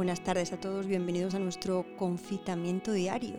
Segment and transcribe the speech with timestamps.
[0.00, 3.38] Buenas tardes a todos, bienvenidos a nuestro confitamiento diario.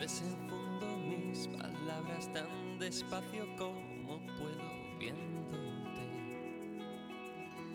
[0.00, 5.56] Desenfundo mis palabras tan despacio como puedo viéndote.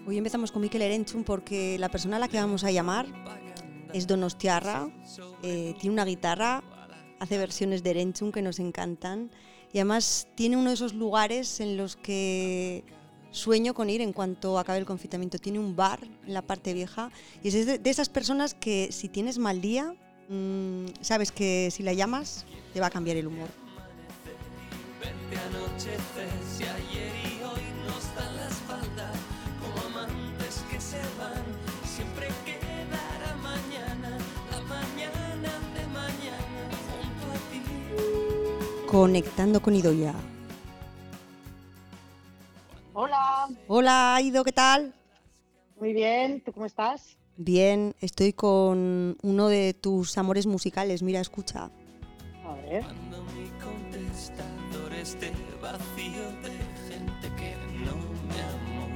[0.05, 3.07] Hoy empezamos con Mikel Erenchun porque la persona a la que vamos a llamar
[3.93, 4.89] es Donostiarra,
[5.41, 6.65] eh, tiene una guitarra,
[7.21, 9.31] hace versiones de Erenchun que nos encantan
[9.71, 12.83] y además tiene uno de esos lugares en los que
[13.35, 15.37] sueño con ir en cuanto acabe el confitamiento.
[15.37, 17.11] Tiene un bar en la parte vieja
[17.43, 19.93] y es de, de esas personas que si tienes mal día,
[20.29, 23.49] mm, sabes que si la llamas te va a cambiar el humor.
[25.01, 26.63] Verte anochecer si
[43.67, 44.93] Hola, Hola Ido, ¿qué tal?
[45.79, 47.17] muy bien, ¿tú cómo estás?
[47.37, 51.03] Bien, estoy con uno de tus amores musicales.
[51.03, 51.69] Mira, escucha.
[52.45, 56.51] A ver, Cuando mi contestador esté vacío de
[56.87, 57.95] gente que no
[58.27, 58.87] me amó.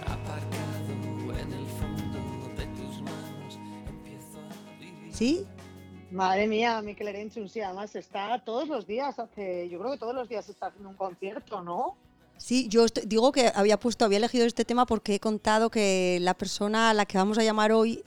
[0.00, 5.14] Aparcado en el fondo de tus manos, empiezo a vivir.
[5.14, 5.46] ¿Sí?
[6.12, 10.14] Madre mía, Mikel Erenchun, sí, además está todos los días, hace, yo creo que todos
[10.14, 11.96] los días está haciendo un concierto, ¿no?
[12.36, 16.18] Sí, yo estoy- digo que había puesto, había elegido este tema porque he contado que
[16.20, 18.02] la persona a la que vamos a llamar hoy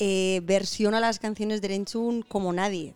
[0.00, 2.94] eh, versiona las canciones de Erenchun como nadie.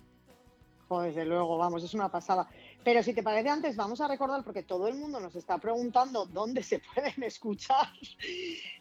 [0.89, 2.49] Joder, desde luego, vamos, es una pasada.
[2.85, 6.27] Pero si te parece antes, vamos a recordar, porque todo el mundo nos está preguntando
[6.27, 7.89] dónde se pueden escuchar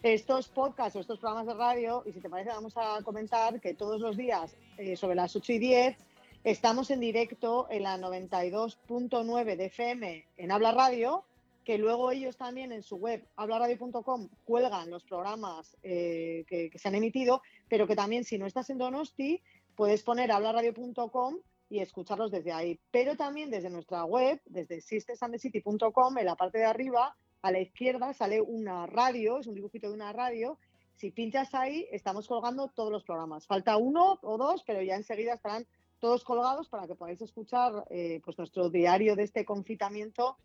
[0.03, 3.73] estos podcasts o estos programas de radio, y si te parece, vamos a comentar que
[3.73, 5.97] todos los días, eh, sobre las 8 y 10,
[6.44, 11.24] estamos en directo en la 92.9 de FM en Habla Radio,
[11.66, 16.88] que luego ellos también en su web, hablaradio.com, cuelgan los programas eh, que, que se
[16.88, 19.41] han emitido, pero que también si no estás en Donosti,
[19.75, 22.79] puedes poner hablaradio.com y escucharlos desde ahí.
[22.91, 28.13] Pero también desde nuestra web, desde sistersandthecity.com, en la parte de arriba, a la izquierda,
[28.13, 30.57] sale una radio, es un dibujito de una radio.
[30.95, 33.45] Si pinchas ahí, estamos colgando todos los programas.
[33.45, 35.67] Falta uno o dos, pero ya enseguida estarán
[36.00, 40.38] todos colgados para que podáis escuchar eh, pues nuestro diario de este confitamiento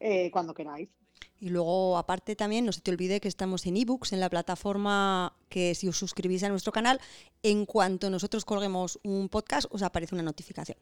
[0.00, 0.88] eh, cuando queráis.
[1.40, 5.36] Y luego, aparte también, no se te olvide que estamos en ebooks, en la plataforma
[5.48, 7.00] que si os suscribís a nuestro canal,
[7.42, 10.78] en cuanto nosotros colguemos un podcast, os aparece una notificación.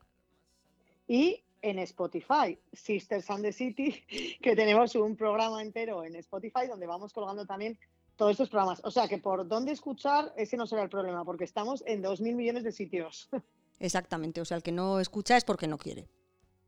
[1.09, 4.03] y en Spotify, Sisters and the City,
[4.43, 7.79] que tenemos un programa entero en Spotify donde vamos colgando también
[8.17, 8.81] todos estos programas.
[8.85, 12.35] O sea que por dónde escuchar, ese no será el problema, porque estamos en 2.000
[12.35, 13.29] millones de sitios.
[13.81, 16.09] Exactamente, o sea, el que no escucha es porque no quiere.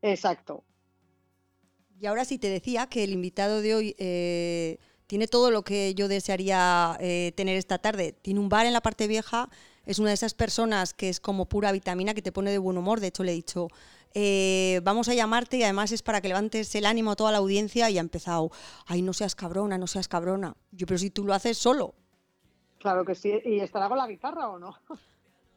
[0.01, 0.63] Exacto.
[1.99, 4.77] Y ahora sí te decía que el invitado de hoy eh,
[5.07, 8.13] tiene todo lo que yo desearía eh, tener esta tarde.
[8.13, 9.49] Tiene un bar en la parte vieja,
[9.85, 12.77] es una de esas personas que es como pura vitamina, que te pone de buen
[12.77, 13.01] humor.
[13.01, 13.67] De hecho, le he dicho,
[14.13, 17.39] eh, vamos a llamarte y además es para que levantes el ánimo a toda la
[17.39, 18.49] audiencia y ha empezado,
[18.85, 20.55] ay, no seas cabrona, no seas cabrona.
[20.71, 21.95] Yo, pero si tú lo haces solo.
[22.77, 23.33] Claro que sí.
[23.43, 24.73] ¿Y estará con la guitarra o no?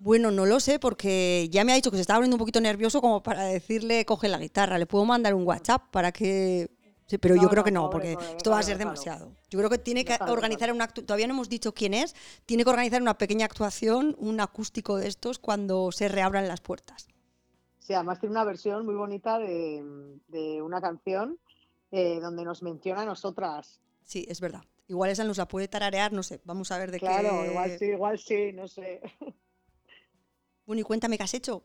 [0.02, 2.60] Bueno, no lo sé porque ya me ha dicho que se estaba poniendo un poquito
[2.60, 4.76] nervioso como para decirle coge la guitarra.
[4.76, 6.68] Le puedo mandar un WhatsApp para que...
[7.06, 8.78] Sí, pero No, yo creo no, que no, pobre, porque pobre, esto va a ser
[8.78, 9.32] demasiado.
[9.48, 12.16] Yo creo que tiene que organizar una Todavía no hemos dicho quién es.
[12.46, 17.06] Tiene que organizar una pequeña actuación, un acústico de estos cuando se reabran las puertas.
[17.78, 19.84] Sí, además tiene una versión muy bonita de,
[20.26, 21.38] de una canción
[21.92, 23.80] eh, donde nos menciona a nosotras.
[24.02, 24.62] Sí, es verdad.
[24.88, 26.40] Igual esa nos la puede tararear, no sé.
[26.44, 27.50] Vamos a ver de Claro, qué...
[27.50, 29.00] igual sí, igual sí, no sé.
[30.66, 31.62] Bueno, y cuéntame qué has hecho.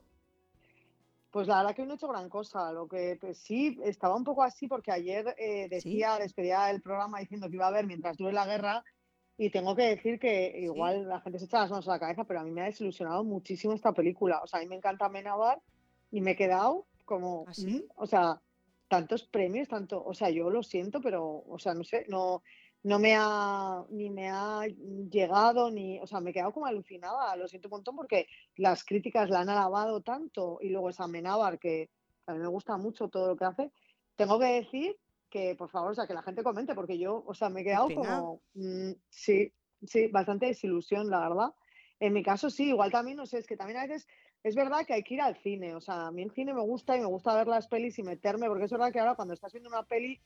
[1.32, 2.72] Pues la verdad que no he hecho gran cosa.
[2.72, 7.20] Lo que pues, sí, estaba un poco así porque ayer eh, decía, despedía el programa
[7.20, 8.84] diciendo que iba a haber mientras dure la guerra.
[9.38, 12.24] Y tengo que decir que igual la gente se echa las manos a la cabeza,
[12.24, 14.42] pero a mí me ha desilusionado muchísimo esta película.
[14.44, 15.62] O sea, a mí me encanta Amenábar
[16.10, 17.68] y me he quedado como, ¿Ah, sí?
[17.68, 18.42] "Mm", o sea,
[18.88, 22.42] tantos premios, tanto, o sea, yo lo siento, pero, o sea, no sé, no,
[22.84, 24.62] no me ha, ni me ha
[25.10, 28.84] llegado, ni, o sea, me he quedado como alucinada, lo siento un montón porque las
[28.84, 31.90] críticas la han alabado tanto y luego es Amenábar, que
[32.28, 33.72] a mí me gusta mucho todo lo que hace.
[34.16, 34.98] Tengo que decir
[35.30, 37.64] que, por favor, o sea, que la gente comente, porque yo, o sea, me he
[37.64, 39.52] quedado como, mm, sí,
[39.86, 41.54] sí, bastante desilusión, la verdad.
[42.00, 44.08] En mi caso, sí, igual también, no sé, es que también a veces
[44.44, 46.62] es verdad que hay que ir al cine, o sea, a mí el cine me
[46.62, 49.34] gusta y me gusta ver las pelis y meterme, porque es verdad que ahora cuando
[49.34, 50.22] estás viendo una peli,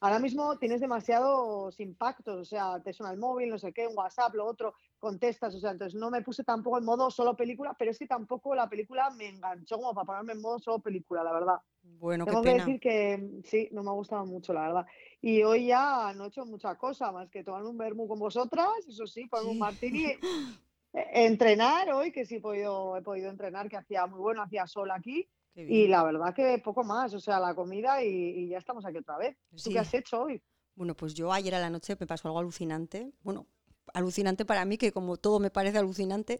[0.00, 3.96] ahora mismo tienes demasiados impactos, o sea, te suena el móvil, no sé qué, un
[3.96, 7.74] WhatsApp, lo otro, contestas, o sea, entonces no me puse tampoco en modo solo película,
[7.78, 11.22] pero es que tampoco la película me enganchó como para ponerme en modo solo película,
[11.24, 11.56] la verdad.
[11.82, 14.86] Bueno, qué Tengo que decir que sí, no me ha gustado mucho, la verdad.
[15.20, 18.68] Y hoy ya no he hecho mucha cosa más que tomarme un vermú con vosotras,
[18.88, 19.58] eso sí, un Sí.
[19.58, 20.04] martini,
[20.92, 24.66] eh, entrenar hoy, que sí he podido, he podido entrenar, que hacía muy bueno, hacía
[24.66, 28.58] sol aquí, y la verdad que poco más, o sea, la comida y, y ya
[28.58, 29.36] estamos aquí otra vez.
[29.50, 29.72] ¿Tú Sí.
[29.72, 30.42] qué has hecho hoy?
[30.74, 33.12] Bueno, pues yo ayer a la noche me pasó algo alucinante.
[33.22, 33.46] Bueno,
[33.94, 36.38] alucinante para mí, que como todo me parece alucinante.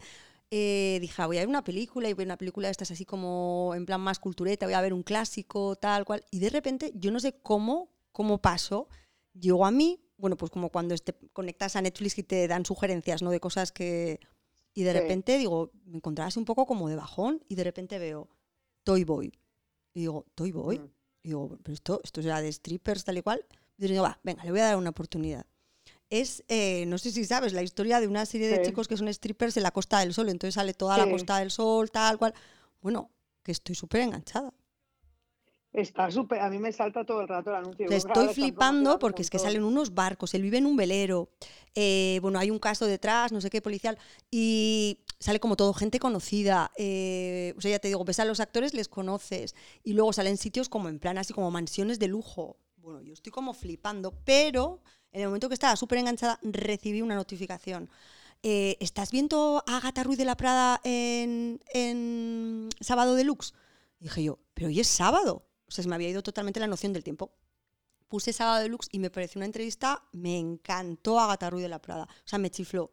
[0.53, 2.71] eh, dije, "Ah, voy a ver una película y voy a ver una película de
[2.73, 6.25] estas así como en plan más cultureta, voy a ver un clásico, tal cual.
[6.31, 8.89] Y de repente, yo no sé cómo, cómo pasó,
[9.33, 13.23] llegó a mí, bueno, pues como cuando te conectas a Netflix y te dan sugerencias,
[13.23, 13.31] ¿no?
[13.33, 14.21] De cosas que...
[14.73, 15.01] Y de Sí.
[15.01, 18.29] repente, digo, me encontraba así un poco como de bajón y de repente veo
[18.87, 19.33] Toy Boy.
[19.93, 20.79] Y digo, Toy Boy.
[20.79, 20.91] Mm.
[21.25, 23.45] Y digo, pero esto, esto será de strippers tal y cual.
[23.77, 25.45] Y digo, va, venga, le voy a dar una oportunidad.
[26.09, 29.13] Es, eh, no sé si sabes, la historia de una serie de chicos que son
[29.13, 30.29] strippers en la Costa del Sol.
[30.29, 31.11] Entonces sale toda la.
[31.11, 32.33] Costa del Sol, tal cual.
[32.81, 33.11] Bueno,
[33.43, 34.55] que estoy súper enganchada.
[35.77, 37.87] Está súper, a mí me salta todo el rato el anuncio.
[37.87, 41.29] Le estoy flipando porque es que salen unos barcos, él vive en un velero,
[41.75, 43.99] eh, bueno, hay un caso detrás, no sé qué, policial,
[44.31, 46.73] y sale como todo gente conocida.
[46.79, 50.39] eh, o sea, ya te digo, ves a los actores, les conoces, y luego salen
[50.39, 52.57] sitios como en plan así como mansiones de lujo.
[52.79, 54.81] Bueno, yo estoy como flipando, pero
[55.13, 57.91] en el momento que estaba súper enganchada recibí una notificación.
[58.43, 63.53] Eh, ¿Estás viendo a Agatha Ruiz de la Prada en, en Sábado Deluxe?
[63.99, 65.46] Dije yo, pero hoy es sábado.
[65.69, 67.33] O sea, se me había ido totalmente la noción del tiempo.
[68.09, 72.05] Puse Sábado Deluxe y me pareció una entrevista, me encantó Agatha Ruiz de la Prada.
[72.05, 72.93] O sea, me chifló.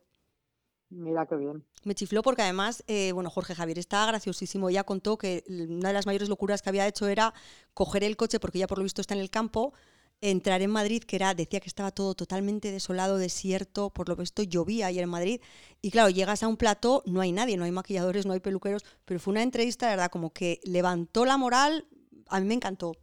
[0.90, 1.66] Mira qué bien.
[1.84, 4.70] Me chifló porque además, eh, bueno, Jorge Javier está graciosísimo.
[4.70, 7.34] Ella contó que una de las mayores locuras que había hecho era
[7.74, 9.74] coger el coche, porque ella por lo visto está en el campo,
[10.22, 14.44] entrar en Madrid, que era, decía que estaba todo totalmente desolado, desierto, por lo visto
[14.44, 15.42] llovía ayer en Madrid.
[15.82, 18.86] Y claro, llegas a un plató, no hay nadie, no hay maquilladores, no hay peluqueros,
[19.04, 21.88] pero fue una entrevista, de verdad, como que levantó la moral,
[22.28, 22.94] a mí me encantó.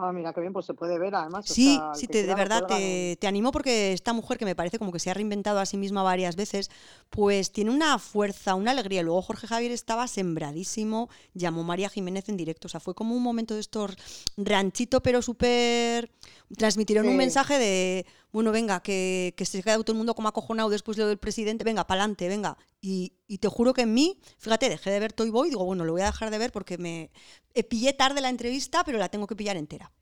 [0.00, 1.50] Ah, mira qué bien, pues se puede ver además.
[1.50, 4.54] o Sí, sea, sí, te, de verdad te, te animo porque esta mujer que me
[4.54, 6.70] parece como que se ha reinventado a sí misma varias veces,
[7.10, 9.02] pues tiene una fuerza, una alegría.
[9.02, 13.22] Luego Jorge Javier estaba sembradísimo, llamó María Jiménez en directo, o sea, fue como un
[13.24, 13.96] momento de estos
[14.36, 16.12] ranchito, pero súper...
[16.56, 20.68] Transmitieron un mensaje de, bueno, venga, que, que se queda todo el mundo como acojonado
[20.68, 22.56] después de lo del presidente, venga, pa'lante, venga.
[22.80, 25.84] Y, y te juro que en mí, fíjate, dejé de ver Toy Boy, digo, bueno,
[25.84, 27.10] lo voy a dejar de ver porque me
[27.54, 29.92] eh, pillé tarde la entrevista, pero la tengo que pillar entera.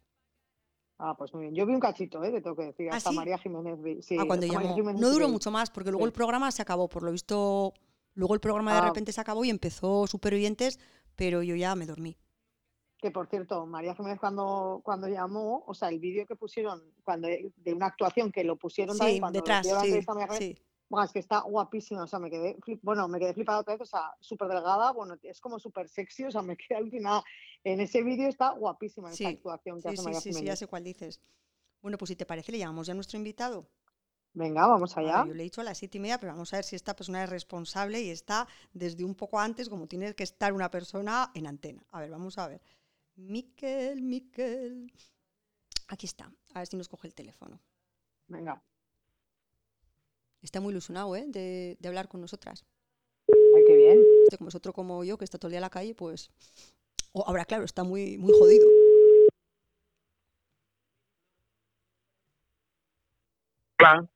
[0.98, 1.54] Ah, pues muy bien.
[1.54, 2.32] Yo vi un cachito, ¿eh?
[2.32, 2.88] Que tengo que decir.
[2.90, 3.16] ¿Ah, Hasta sí?
[3.16, 3.78] María Jiménez.
[4.04, 4.74] Sí, Ah, cuando hasta llamó.
[4.74, 6.08] Jiménez No duró mucho más, porque luego Sí.
[6.08, 6.88] el programa se acabó.
[6.88, 7.74] Por lo visto,
[8.14, 8.86] luego el programa de Ah.
[8.86, 10.78] repente se acabó y empezó Supervivientes,
[11.14, 12.16] pero yo ya me dormí.
[12.98, 17.28] Que por cierto, María Jiménez cuando, cuando llamó, o sea, el vídeo que pusieron cuando
[17.28, 19.74] de una actuación que lo pusieron Sí, cuando detrás, sí,
[20.08, 20.58] a María Jiménez, sí.
[20.88, 23.74] buah, es que está guapísima, o sea, me quedé, flip- bueno, me quedé flipada otra
[23.74, 27.22] vez, o sea, súper delgada, bueno, es como súper sexy, o sea, me quedé alucinada.
[27.64, 30.52] En ese vídeo está guapísima esa actuación que Sí, hace sí, María sí, sí, ya
[30.52, 30.58] Jiménez.
[30.60, 31.20] sé cuál dices.
[31.82, 33.68] Bueno, pues si te parece, le llamamos ya a nuestro invitado.
[34.34, 35.24] Venga, vamos allá.
[35.24, 36.94] yo le he dicho a las siete y media, pero vamos a ver si esta
[36.94, 41.30] persona es responsable y está desde un poco antes, como tiene que estar una persona
[41.34, 41.84] en antena.
[41.90, 42.60] A ver, vamos a ver.
[43.16, 44.92] Miquel, Miquel.
[45.88, 46.32] Aquí está.
[46.54, 47.60] A ver si nos coge el teléfono.
[48.28, 48.62] Venga.
[50.42, 51.24] Está muy ilusionado, ¿eh?
[51.26, 52.64] De, de hablar con nosotras.
[53.28, 54.02] Ay, qué bien.
[54.24, 56.30] Este, como es otro como yo, que está todo el día en la calle, pues.
[57.12, 58.66] O ahora, claro, está muy, muy jodido.
[63.78, 64.08] Hola,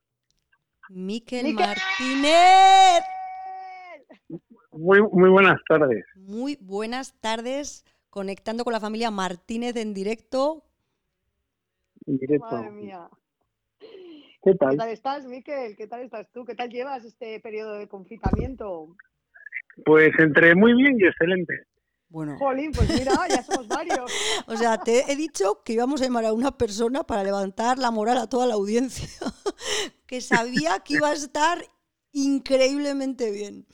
[0.89, 1.55] Miquel ¡Miquel!
[1.55, 3.05] Martínez.
[4.73, 6.05] muy, muy buenas tardes.
[6.17, 10.65] Muy buenas tardes, conectando con la familia Martínez en directo.
[12.07, 12.51] En directo.
[12.51, 13.09] Madre mía.
[13.79, 14.77] ¿Qué ¿Qué tal?
[14.77, 15.77] tal estás, Miquel?
[15.77, 16.45] ¿Qué tal estás tú?
[16.45, 18.97] ¿Qué tal llevas este periodo de confinamiento?
[19.85, 21.55] Pues entre muy bien y excelente.
[22.09, 24.11] Bueno, Jolín, pues mira, ya somos varios.
[24.49, 27.93] o sea, te he dicho que íbamos a llamar a una persona para levantar la
[27.93, 29.09] moral a toda la audiencia,
[30.07, 31.65] que sabía que iba a estar
[32.13, 33.65] increíblemente bien.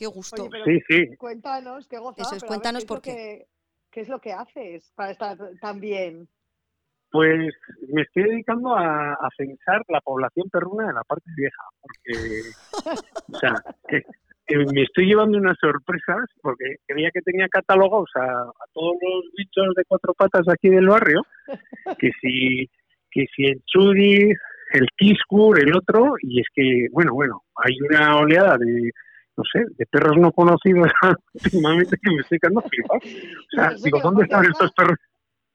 [0.00, 0.42] Qué gusto.
[0.42, 1.16] Oye, pero Sí, sí.
[1.16, 2.22] cuéntanos, qué gozada.
[2.26, 3.10] Eso es, ver, cuéntanos ¿qué es por lo qué.
[3.14, 3.46] que-
[3.92, 6.26] ¿Qué es lo que haces para estar tan bien?
[7.10, 7.52] Pues
[7.92, 11.62] me estoy dedicando a, a censar la población perruna de la parte vieja.
[11.82, 12.40] Porque,
[13.32, 13.54] o sea,
[13.88, 14.02] que-
[14.46, 19.24] que me estoy llevando unas sorpresas porque creía que tenía catalogados a, a todos los
[19.36, 21.22] bichos de cuatro patas aquí del barrio.
[21.98, 22.70] Que si,
[23.10, 24.30] que si el chudi,
[24.72, 26.14] el kiskur, el otro.
[26.22, 28.90] Y es que, bueno, bueno, hay una oleada de
[29.36, 30.90] no sé, de perros no conocidos
[31.34, 33.00] últimamente que me estoy quedando flipado.
[33.00, 34.98] O sea, eso digo, ¿dónde están estos perros?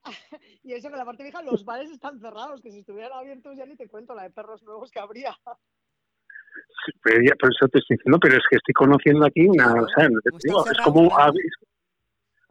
[0.65, 3.67] Y eso que la parte vieja los bares están cerrados, que si estuvieran abiertos ya
[3.67, 5.38] ni te cuento la de perros nuevos que habría.
[7.03, 9.88] Pero ya, por eso te estoy diciendo, pero es que estoy conociendo aquí una, o
[9.89, 11.15] sea, no te como está digo, es como,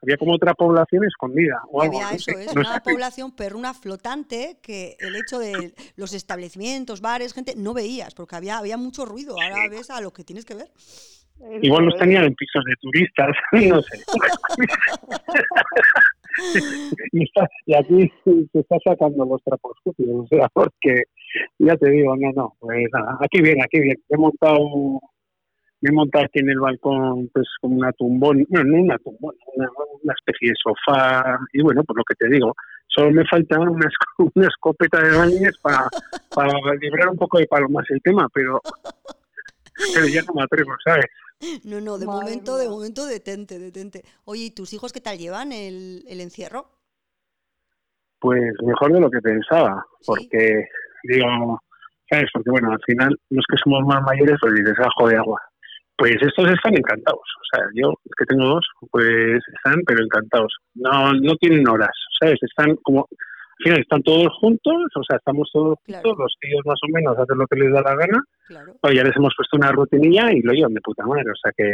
[0.04, 1.96] había como otra población escondida o algo.
[1.96, 2.80] había no eso, sé, es no una sé.
[2.82, 8.58] población perruna flotante que el hecho de los establecimientos, bares, gente, no veías, porque había,
[8.58, 9.34] había mucho ruido.
[9.40, 10.70] Ahora ves a lo que tienes que ver.
[11.62, 11.96] Igual es.
[11.98, 13.28] tenían en pisos de turistas,
[13.68, 13.98] no sé.
[17.12, 21.04] y, está- y aquí se está sacando los trapos sucios, o sea, porque
[21.58, 23.96] ya te digo, no, no, pues nada, aquí bien, aquí bien.
[24.08, 24.58] He montado,
[25.84, 29.34] me he montado aquí en el balcón, pues como una tumbón, bueno, no una tumbón,
[29.54, 29.68] una,
[30.02, 32.54] una especie de sofá, y bueno, pues lo que te digo,
[32.86, 33.86] solo me falta una,
[34.34, 35.86] una escopeta de bañes para,
[36.34, 38.62] para librar un poco de palomas el tema, pero,
[39.94, 41.04] pero ya no me atrevo, ¿sabes?
[41.64, 44.04] No, no, de Madre momento, de momento detente, detente.
[44.24, 46.70] Oye, ¿y tus hijos qué tal llevan el, el encierro?
[48.20, 50.06] Pues mejor de lo que pensaba, Sí.
[50.06, 50.64] porque
[51.02, 51.60] digo,
[52.08, 52.30] ¿sabes?
[52.32, 55.42] Porque bueno, al final los que somos más mayores pues dices, ajo de agua.
[55.96, 60.52] Pues estos están encantados, o sea, yo que tengo dos, pues están pero encantados.
[60.74, 62.36] No no tienen horas, ¿sabes?
[62.42, 66.02] Están como, al final están todos juntos, o sea, estamos todos Claro.
[66.02, 68.74] juntos, los tíos más o menos hacen lo que les da la gana, Claro.
[68.82, 71.52] pero ya les hemos puesto una rutinilla y lo llevan de puta madre, o sea
[71.56, 71.70] que,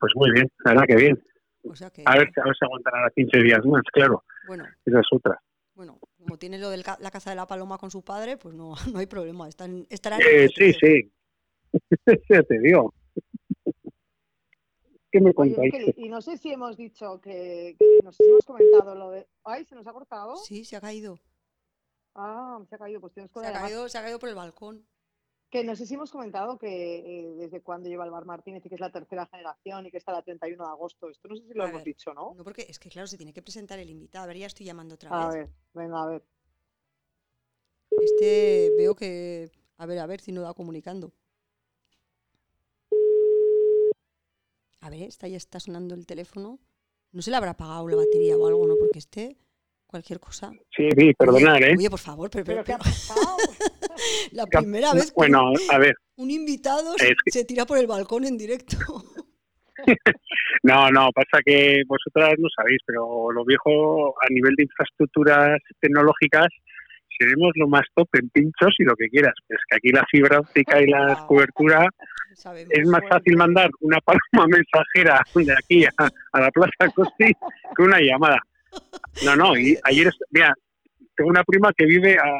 [0.00, 1.22] pues muy bien, la verdad que bien.
[1.68, 4.64] O sea que, A ver, a ver si aguantarán a 15 días más, claro, bueno,
[4.84, 5.38] esa es otra.
[5.74, 8.74] bueno, como tienes lo de la caza de la paloma con su padre, pues no,
[8.92, 9.46] no hay problema.
[9.48, 11.12] Están, estarán Eh, sí, sí.
[12.28, 12.94] Ya te digo.
[15.10, 15.72] ¿Qué me contáis?
[15.96, 19.26] Y no sé si hemos dicho que, que nos hemos comentado lo de.
[19.44, 20.36] Ay, se nos ha cortado.
[20.36, 21.18] Sí, se ha caído.
[22.14, 24.34] Ah, se ha caído, pues tienes que Se ha caído, se ha caído por el
[24.34, 24.86] balcón.
[25.48, 28.68] Que no sé si hemos comentado que eh, desde cuándo lleva el Bar Martínez y
[28.68, 31.08] que es la tercera generación y que está la 31 de agosto.
[31.08, 32.34] Esto no sé si lo A hemos ver, dicho, ¿no?
[32.34, 34.24] No, porque es que claro, se tiene que presentar el invitado.
[34.24, 35.34] A ver, ya estoy llamando otra A vez.
[35.36, 36.24] ver, venga, a ver.
[37.90, 39.50] Este veo que.
[39.78, 41.12] A ver, a ver si no va comunicando.
[44.86, 46.60] A ver, está, ya está sonando el teléfono.
[47.10, 48.76] No se le habrá apagado la batería o algo, ¿no?
[48.78, 49.36] Porque este,
[49.84, 50.52] cualquier cosa.
[50.76, 51.74] Sí, sí, perdonar, oye, ¿eh?
[51.76, 53.36] Oye, por favor, pero, ¿Pero pero- qué ha pero pasado?
[54.30, 57.78] la primera vez que Bueno, a ver, un invitado se, Es que- se tira por
[57.78, 58.76] el balcón en directo.
[60.62, 66.46] no, no, pasa que vosotras no sabéis, pero lo viejo a nivel de infraestructuras tecnológicas
[67.18, 69.34] seremos lo más top en pinchos y lo que quieras.
[69.46, 71.26] Pero es que aquí la fibra óptica y la Wow.
[71.26, 71.88] cobertura
[72.34, 72.72] Sabemos.
[72.72, 77.32] es más fácil mandar una paloma mensajera de aquí a, a la Plaza Costi
[77.76, 78.38] que una llamada.
[79.24, 80.52] No, no, y ayer, mira,
[81.16, 82.30] tengo una prima que vive a,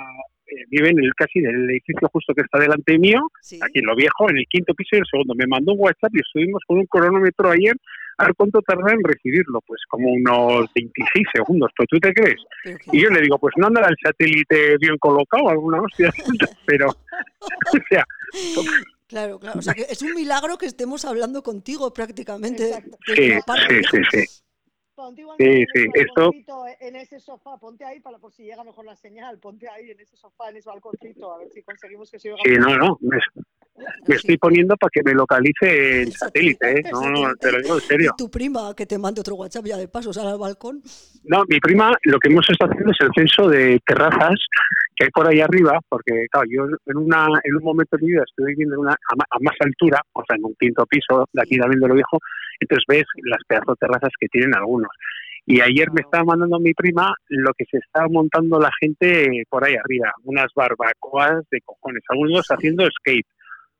[0.48, 3.58] eh, vive en el casi en el edificio justo que está delante mío, Sí.
[3.62, 5.34] aquí en lo viejo, en el quinto piso y el segundo.
[5.34, 7.74] Me mandó un WhatsApp y estuvimos con un cronómetro ayer
[8.18, 12.40] a ver cuánto tarda en recibirlo, pues como unos 26 segundos, pues tú te crees.
[12.64, 16.10] pero Y yo le digo, pues no andará el satélite bien colocado, alguna hostia,
[16.66, 18.04] pero, o sea,
[19.08, 19.58] Claro, claro.
[19.60, 22.72] O sea, que es un milagro que estemos hablando contigo prácticamente.
[23.14, 23.30] Sí,
[23.90, 24.24] sí, sí.
[24.96, 26.32] Ponte igual Sí, en sí, esto-
[26.80, 30.00] en ese sofá, ponte ahí para por si llega mejor la señal, ponte ahí en
[30.00, 32.78] ese sofá, en ese balconcito, a ver si conseguimos que se oiga Sí, mejor.
[32.78, 33.18] no, no, me,
[34.08, 36.82] me estoy poniendo para que me localice el satélite, ¿eh?
[36.90, 38.12] No, no, te lo digo en serio.
[38.14, 40.80] Y tu prima que te mande otro WhatsApp ya de paso, sale al balcón.
[41.24, 44.38] No, mi prima, lo que hemos estado haciendo es el censo de terrazas
[44.96, 48.12] que hay por ahí arriba, porque claro, yo en una en un momento de mi
[48.12, 51.42] vida estoy viviendo en una, a más altura, o sea, en un quinto piso de
[51.42, 52.18] aquí también de lo viejo,
[52.60, 54.90] entonces ves las pedazos de terrazas que tienen algunos.
[55.48, 59.64] Y ayer me estaba mandando mi prima lo que se está montando la gente por
[59.64, 63.26] ahí arriba, unas barbacoas de cojones, algunos haciendo skate,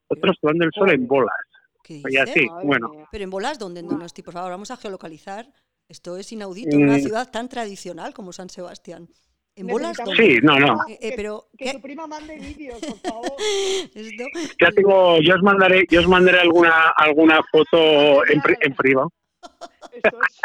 [0.09, 1.35] otros tomando el sol en bolas.
[1.83, 2.47] ¿Qué Y así.
[2.65, 2.91] Bueno.
[3.11, 3.83] Pero en bolas, ¿dónde?
[3.83, 5.47] No, no estoy, por favor, vamos a geolocalizar.
[5.89, 7.01] Esto es inaudito en una Mm.
[7.01, 9.09] ciudad tan tradicional como San Sebastián.
[9.57, 9.97] ¿En bolas?
[10.17, 10.75] Sí, no, no.
[10.89, 11.73] Eh, eh, Que- pero, Que ¿qué?
[11.73, 13.33] tu prima mande vídeos, por favor.
[13.95, 14.25] Esto-
[14.61, 19.11] Ya tengo, yo os mandaré, yo os mandaré alguna alguna foto en, en privado.
[19.93, 20.41] Eso es.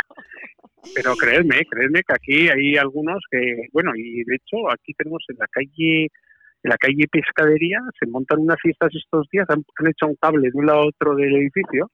[0.96, 5.36] Pero creedme, creedme que aquí hay algunos que, bueno, y de hecho aquí tenemos en
[5.38, 10.08] la calle, en la calle Pescadería, se montan unas fiestas estos días, han, han hecho
[10.08, 11.92] un cable de un lado a otro del edificio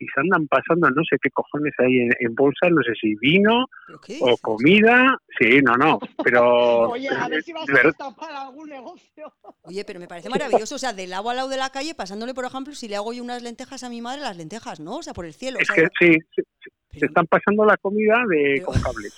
[0.00, 3.14] y se andan pasando no sé qué cojones hay en, en bolsa, no sé si
[3.20, 7.86] vino ¿pero qué o comida, sí, no, no, pero Oye, a ver si vas a
[7.86, 9.32] destapar algún negocio.
[9.62, 10.74] Oye, pero me parece maravilloso.
[10.74, 13.12] O sea, del lado al lado de la calle, pasándole, por ejemplo, si le hago
[13.12, 14.96] yo unas lentejas a mi madre, las lentejas, ¿no?
[14.98, 15.58] O sea, por el cielo.
[15.58, 18.80] o es sea, que sí, sí, se pero- están pasando la comida de Pero- con
[18.80, 19.14] cables.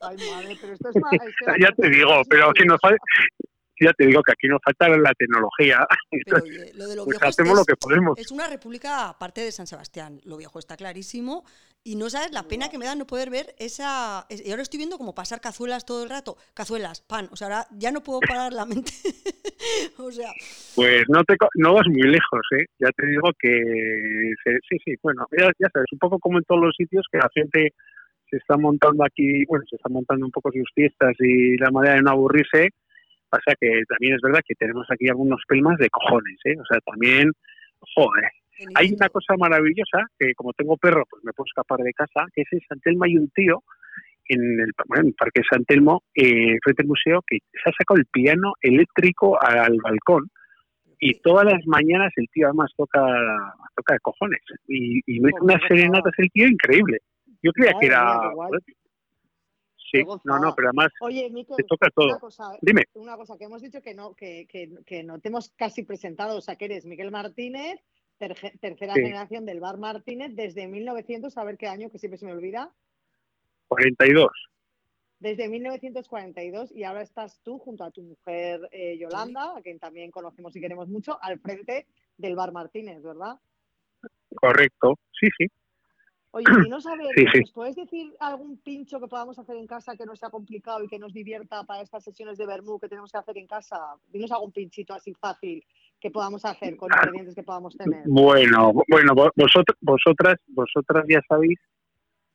[0.00, 1.12] Ay, madre, pero esto es más.
[1.60, 2.80] ya te digo, pero aquí nos
[3.82, 5.86] ya te digo que aquí nos falta la tecnología.
[6.26, 8.18] pero, oye, lo de lo pues viejo es, hacemos lo es- que podemos.
[8.18, 10.20] es una república aparte de San Sebastián.
[10.24, 11.44] Lo viejo está clarísimo.
[11.84, 14.24] Y no sabes la pena que me da no poder ver esa.
[14.28, 16.36] es- Y ahora estoy viendo como pasar cazuelas todo el rato.
[16.54, 17.28] Cazuelas, pan.
[17.32, 18.92] O sea, ahora ya no puedo parar la mente
[19.98, 20.30] o sea,
[20.76, 22.66] Pues no te no vas muy lejos, ¿eh?
[22.78, 24.32] Ya te digo que
[24.68, 27.28] sí, sí, bueno, ya, ya sabes, un poco como en todos los sitios que la
[27.34, 27.72] gente
[28.30, 31.96] se está montando aquí, bueno, se está montando un poco sus fiestas y la manera
[31.96, 32.68] de no aburrirse,
[33.32, 36.56] pasa que también es verdad que tenemos aquí algunos pelmas de cojones, ¿eh?
[36.60, 37.32] O sea, también,
[37.96, 38.28] joder,
[38.74, 42.42] hay una cosa maravillosa que como tengo perro, pues me puedo escapar de casa, que
[42.42, 43.62] es en San Telmo hay un tío
[44.28, 47.72] en el, bueno, en el Parque San Telmo, eh, frente al museo, que se ha
[47.72, 50.28] sacado el piano eléctrico al balcón
[51.00, 53.00] y todas las mañanas el tío además toca
[53.74, 54.40] toca de cojones.
[54.68, 56.98] Y, y mete Pues unas serenatas el tío increíble.
[57.42, 58.04] Yo creía que era...
[58.04, 58.50] mía, qué guay.
[58.50, 58.62] joder,
[59.92, 62.18] Sí, no, no, pero además Oye, te toca una todo.
[62.18, 62.84] cosa, Dime.
[62.94, 66.38] una cosa que hemos dicho que no, que, que, que no te hemos casi presentado,
[66.38, 67.78] o sea, que eres Miguel Martínez,
[68.18, 69.02] terge- tercera Sí.
[69.02, 72.72] generación del Bar Martínez, desde 1900, a ver qué año, que siempre se me olvida,
[73.68, 74.30] 42.
[75.18, 80.10] desde 1942, y ahora estás tú junto a tu mujer eh, Yolanda, a quien también
[80.10, 83.38] conocemos y queremos mucho, al frente del Bar Martínez, ¿verdad?
[84.34, 84.98] Correcto.
[85.20, 85.46] Sí, sí.
[86.34, 87.40] Oye, y no saber, Sí, sí.
[87.40, 90.88] ¿nos puedes decir algún pincho que podamos hacer en casa que no sea complicado y
[90.88, 93.76] que nos divierta para estas sesiones de vermú que tenemos que hacer en casa?
[94.08, 95.62] Dinos algún pinchito así fácil
[96.00, 98.02] que podamos hacer con ingredientes que podamos tener.
[98.06, 101.58] Bueno, bueno, vo- vosotras, vosotras, vosotras ya sabéis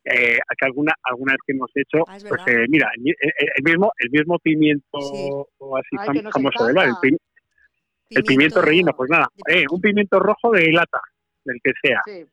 [0.06, 3.16] eh, que alguna alguna vez que hemos hecho, Ah, es pues eh, mira, el,
[3.56, 5.30] el mismo el mismo pimiento Sí.
[5.58, 7.02] o así Ay, fam- famoso del bar, el, encanta.
[7.02, 7.18] pi-
[8.12, 11.02] el pimiento relleno, pues nada, de eh, un pimiento rojo de lata,
[11.44, 12.24] del que sea, Sí,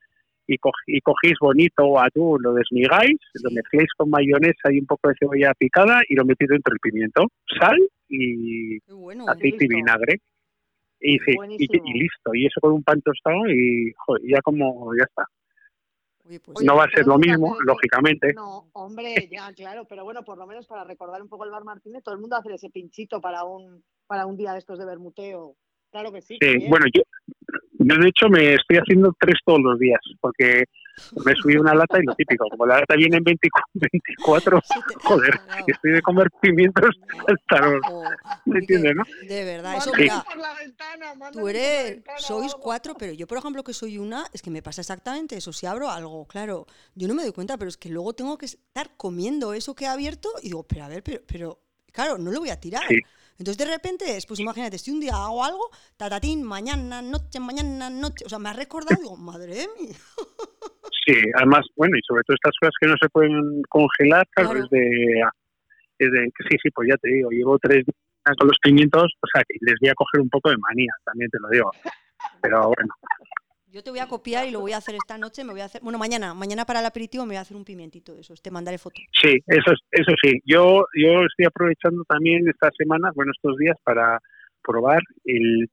[0.46, 3.54] y, co- y cogéis bonito atún, lo desmigáis, lo Sí.
[3.54, 7.22] mezcléis con mayonesa y un poco de cebolla picada y lo metéis dentro del pimiento,
[7.58, 9.24] sal y bueno.
[9.28, 10.20] aceite y vinagre.
[11.00, 11.82] Y, sí, y, Buenísimo.
[11.86, 15.24] y listo, y eso con un pan tostado y ya como ya está.
[16.26, 17.62] Oye, pues no va a ser lo que mismo, eso.
[17.66, 18.32] lógicamente.
[18.32, 21.64] no, hombre, ya, claro, pero bueno, por lo menos para recordar un poco el Bar
[21.64, 24.86] Martínez, todo el mundo hace ese pinchito para un, para un día de estos de
[24.86, 25.56] bermuteo.
[25.90, 26.38] Claro que sí.
[26.40, 27.02] Sí, bueno, yo,
[27.86, 30.64] yo de hecho me estoy haciendo tres todos los días, porque
[31.24, 34.60] me he subido una lata y lo típico, como la lata viene en 24, 24
[34.64, 35.30] Se te- joder,
[35.66, 36.90] estoy de comer pimientos
[37.26, 37.80] hasta los...
[38.46, 39.04] ¿Me entiendes, no?
[39.28, 43.38] De verdad, eso mira, por la ventana, mándame tú eres, sois cuatro, pero yo por
[43.38, 47.08] ejemplo que soy una, es que me pasa exactamente eso, si abro algo, claro, yo
[47.08, 49.88] no me doy cuenta, pero es que luego tengo que estar comiendo eso que he
[49.88, 51.58] abierto y digo, pero a ver, pero, pero
[51.92, 52.86] claro, no lo voy a tirar.
[52.88, 52.98] Sí.
[53.38, 57.90] Entonces de repente, es, pues imagínate, si un día hago algo, tatatín, mañana, noche, mañana,
[57.90, 59.96] noche, o sea, me ha recordado, digo, madre mía.
[61.06, 64.64] Sí, además, bueno, y sobre todo estas cosas que no se pueden congelar, claro, Claro.
[64.64, 65.20] es de...
[65.98, 69.26] Es de sí, sí, pues ya te digo, llevo tres días con los pimientos, o
[69.32, 71.70] sea, que les voy a coger un poco de manía, también te lo digo.
[72.40, 72.94] Pero bueno,
[73.74, 75.64] Yo te voy a copiar y lo voy a hacer esta noche, me voy a
[75.64, 78.40] hacer, bueno, mañana, mañana para el aperitivo me voy a hacer un pimientito de esos,
[78.40, 79.00] te mandaré foto.
[79.20, 80.40] Sí, eso, es- eso sí.
[80.44, 84.20] Yo, yo estoy aprovechando también estas semanas, bueno, estos días para
[84.62, 85.68] probar el,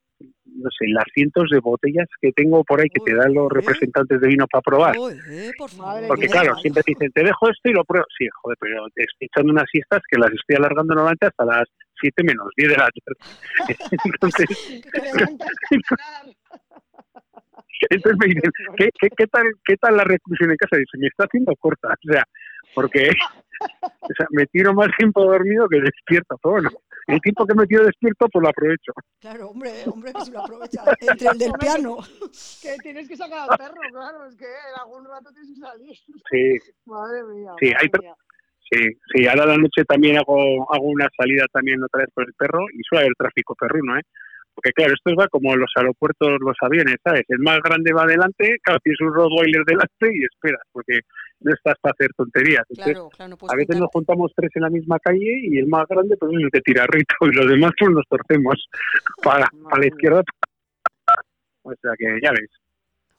[0.46, 3.54] no sé, las cientos de botellas que tengo por ahí que te dan los ¿eh?
[3.54, 4.98] representantes de vino para probar.
[4.98, 6.02] Uy, eh, por favor.
[6.08, 8.06] Porque claro, siempre te dicen, te dejo esto y lo pruebo.
[8.18, 11.68] Sí, joder, pero te estoy echando unas siestas que las estoy alargando normalmente hasta las
[12.00, 13.68] 7 menos 10 de la tarde.
[14.04, 14.46] Entonces,
[14.90, 16.36] Te levantas a cenar.
[17.90, 20.76] Entonces me dicen, ¿qué, qué, qué tal, ¿qué tal la reclusión en casa?
[20.76, 21.88] Dice, me está haciendo corta.
[21.88, 22.24] O sea,
[22.74, 23.10] porque
[24.00, 26.36] o sea, me tiro más tiempo dormido que despierto.
[26.42, 26.70] Pero bueno,
[27.08, 28.92] el tiempo que me tiro despierto, pues lo aprovecho.
[29.20, 31.96] Claro, hombre, hombre, que si lo aprovecha entre el del piano.
[32.62, 35.96] Que tienes que sacar al perro, claro, es que en algún rato tienes que salir.
[36.30, 37.52] Sí, Madre mía.
[37.60, 38.14] Sí, madre hay mía.
[38.70, 38.80] sí,
[39.14, 39.26] sí.
[39.26, 42.64] Ahora a la noche también hago, hago una salida también otra vez por el perro
[42.72, 44.02] y suele haber tráfico perruno, ¿eh?
[44.54, 47.22] Porque claro, esto va como los aeropuertos, los aviones, ¿sabes?
[47.28, 51.00] El más grande va adelante, claro, tienes un Rottweiler delante y esperas, porque
[51.40, 52.64] no estás para hacer tonterías.
[52.68, 55.66] Entonces, Claro, claro, no a veces nos juntamos tres en la misma calle y el
[55.66, 58.54] más grande pues es el que tira rito y los demás pues nos torcemos
[59.22, 60.22] para, para la izquierda.
[61.62, 62.50] O sea que ya ves.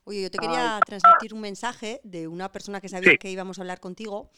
[0.06, 3.18] Oye, yo te quería transmitir un mensaje de una persona que sabía Sí.
[3.18, 4.30] que íbamos a hablar contigo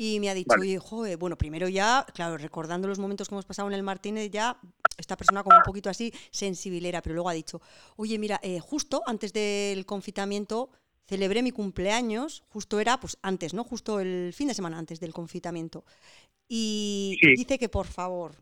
[0.00, 0.62] y me ha dicho, Vale.
[0.62, 4.30] oye, joder, bueno, primero ya, claro, recordando los momentos que hemos pasado en el Martínez,
[4.30, 4.56] ya
[4.96, 7.60] esta persona como un poquito así sensibilera, pero luego ha dicho,
[7.96, 10.70] oye, mira, eh, justo antes del confitamiento
[11.04, 13.64] celebré mi cumpleaños, justo era, pues antes, ¿no?
[13.64, 15.84] Justo el fin de semana antes del confitamiento.
[16.46, 17.34] Y Sí.
[17.36, 18.36] dice que por favor,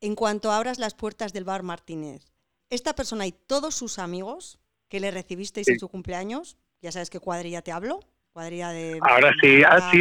[0.00, 2.30] en cuanto abras las puertas del bar Martínez,
[2.70, 5.72] esta persona y todos sus amigos que le recibisteis Sí.
[5.72, 7.98] en su cumpleaños, ya sabes qué cuadrilla te hablo,
[8.32, 9.00] cuadrilla de...
[9.02, 9.98] Ahora sí, ah, sí.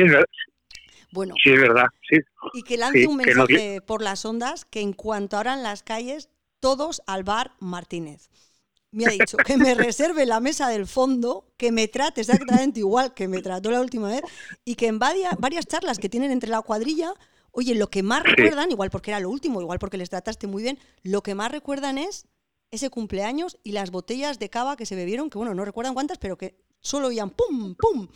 [1.16, 1.86] Bueno, Sí, es verdad.
[2.10, 2.18] Sí,
[2.52, 5.84] y que lance sí, un no mensaje por las ondas que en cuanto abran las
[5.84, 8.30] calles, todos al bar Martínez.
[8.92, 13.14] Me ha dicho que me reserve la mesa del fondo, que me trate exactamente igual
[13.14, 14.24] que me trató la última vez
[14.64, 17.14] y que en varia- varias charlas que tienen entre la cuadrilla,
[17.58, 20.62] Oye, lo que más recuerdan, igual porque era lo último, igual porque les trataste muy
[20.64, 22.28] bien, lo que más recuerdan es
[22.70, 26.18] ese cumpleaños y las botellas de cava que se bebieron, que bueno, no recuerdan cuántas,
[26.18, 28.10] pero que solo oían pum, pum.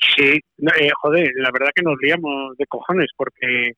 [0.00, 0.40] Sí,
[0.78, 3.72] eh, joder, la verdad que nos liamos de cojones porque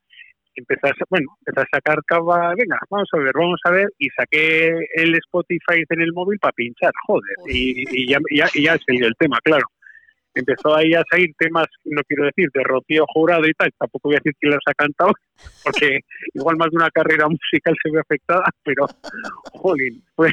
[0.81, 4.69] sa- bueno, empecé a sacar cava, venga, vamos a ver, vamos a ver, y saqué
[4.97, 9.15] el Spotify en el móvil para pinchar, joder, y, y ya, ya, ya salió el
[9.19, 9.65] tema, claro.
[10.33, 14.15] Empezó ahí a salir temas, no quiero decir, de Rocío Jurado y tal, tampoco voy
[14.17, 15.13] a decir quién los ha cantado,
[15.65, 16.01] porque
[16.35, 18.87] igual más de una carrera musical se ve afectada, pero,
[19.53, 20.33] jolín, pues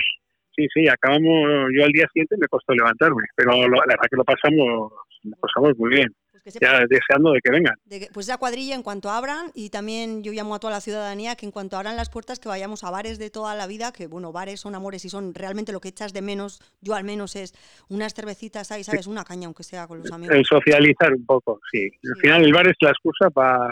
[0.58, 4.18] sí, sí, acabamos, yo al día siguiente me costó levantarme, pero lo- la verdad que
[4.18, 4.92] lo pasamos,
[5.24, 7.76] lo pasamos muy bien Pues que ya deseando de que vengan.
[7.86, 10.82] de que- pues esa cuadrilla en cuanto abran, y también yo llamo a toda la
[10.82, 13.92] ciudadanía que en cuanto abran las puertas que vayamos a bares de toda la vida,
[13.92, 17.04] que bueno, bares son amores y son realmente lo que echas de menos, yo al
[17.04, 17.54] menos es
[17.90, 19.08] unas cervecitas ahí, ¿sabes?
[19.08, 20.36] Una caña aunque sea con los amigos.
[20.36, 21.90] El socializar un poco, sí.
[22.14, 23.70] Al final el bar es la excusa para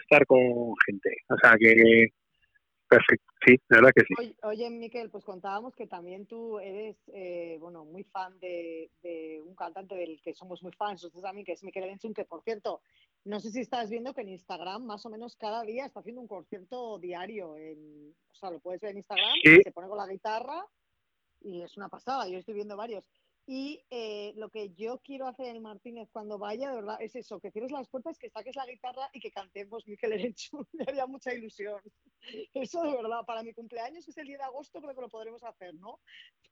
[0.00, 0.38] estar con
[0.86, 1.10] gente.
[1.28, 2.08] O sea que,
[2.90, 4.14] perfecto, sí, la verdad que sí.
[4.18, 9.40] Oye, oye, Miquel, pues contábamos que también tú eres, eh, bueno, muy fan de, de
[9.42, 12.42] un cantante del que somos muy fans, ustedes también, que es Miquel Erenchun, que por
[12.42, 12.82] cierto,
[13.24, 16.20] no sé si estás viendo que en Instagram más o menos cada día está haciendo
[16.20, 17.56] un concierto diario.
[17.56, 19.62] En, o sea, lo puedes ver en Instagram, Sí.
[19.62, 20.64] se pone con la guitarra
[21.42, 23.04] y es una pasada, yo estoy viendo varios.
[23.52, 27.16] Y eh, lo que yo quiero hacer en el Martínez cuando vaya, de verdad, es
[27.16, 30.64] eso, que cierres las puertas, que saques la guitarra y que cantemos Miquel Erenchun.
[30.72, 31.80] Me haría mucha ilusión.
[32.54, 35.08] Eso de verdad, para mi cumpleaños, que es el 10 de agosto, creo que lo
[35.08, 35.98] podremos hacer, ¿no?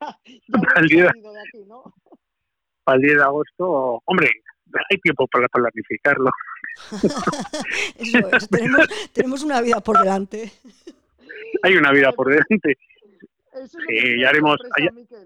[0.24, 1.84] Ya Para el día- de aquí, ¿no?
[2.82, 4.30] Para el 10 de agosto, hombre,
[4.90, 6.30] hay tiempo para planificarlo.
[7.96, 10.50] Eso es, tenemos, tenemos una vida por delante.
[11.62, 12.76] Hay una vida por delante.
[13.52, 15.24] Eso es lo que ya haremos- sorpresa,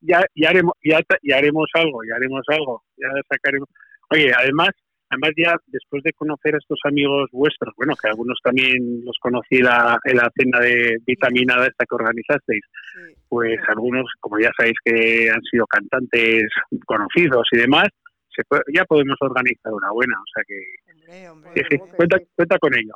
[0.00, 0.24] ya-.
[0.34, 1.00] Ya, haremos, ya,
[1.36, 3.68] haremos algo, ya haremos algo, ya sacaremos.
[4.10, 4.70] Oye, además,
[5.10, 9.58] además ya después de conocer a estos amigos vuestros, bueno, que algunos también los conocí
[9.58, 12.62] la, en la cena de vitaminada esta que organizasteis,
[12.94, 13.14] Sí.
[13.28, 16.44] pues algunos, como ya sabéis que han sido cantantes
[16.86, 17.88] conocidos y demás,
[18.34, 20.58] se puede- ya podemos organizar una buena, o sea que
[20.92, 21.64] Hombre, hombre.
[21.68, 22.94] que cuenta, cuenta con ello.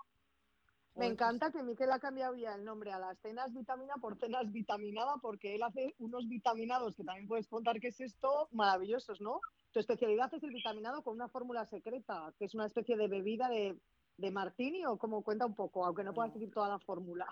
[0.95, 4.19] Me Joder, encanta que Miquel ha cambiado ya el nombre a las cenas vitamina por
[4.19, 9.23] cenas vitaminada, porque él hace unos vitaminados, que también puedes contar qué es esto, maravillosos,
[9.23, 9.41] ¿no?
[9.73, 13.49] Tu especialidad es el vitaminado con una fórmula secreta, que es una especie de bebida
[13.49, 13.75] de,
[14.19, 17.27] de martini, o como cuenta un poco, aunque no puedas decir toda la fórmula.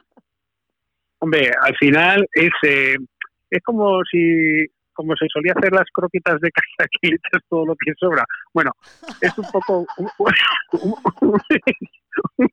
[1.18, 2.96] Hombre, al final es, eh,
[3.50, 7.64] es como si como se solía hacer las croquetas de casa que le echas todo
[7.64, 8.24] lo que sobra.
[8.52, 8.70] Bueno,
[9.20, 12.48] es un poco un, un, un,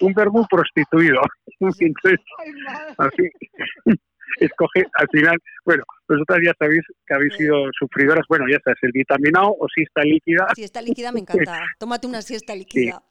[0.00, 1.20] un vermú prostituido.
[1.60, 2.20] Entonces,
[2.98, 3.30] así,
[4.40, 8.92] escoge, al final, bueno, vosotras ya sabéis que habéis sido sufridoras, bueno, ya sabes, el
[8.92, 11.60] vitaminado o siesta líquida, Siesta líquida me encanta.
[11.78, 13.02] Tómate una siesta líquida.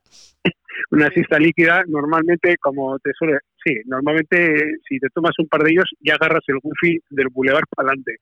[0.91, 5.71] una siesta líquida, normalmente, como te suele, sí, normalmente si te tomas un par de
[5.71, 8.17] ellos, ya agarras el wifi del bulevar para adelante.